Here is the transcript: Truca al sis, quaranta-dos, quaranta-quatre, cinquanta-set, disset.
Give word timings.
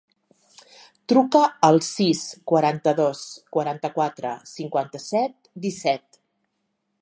Truca 1.11 1.41
al 1.67 1.77
sis, 1.87 2.21
quaranta-dos, 2.53 3.21
quaranta-quatre, 3.57 4.33
cinquanta-set, 4.55 5.53
disset. 5.69 6.21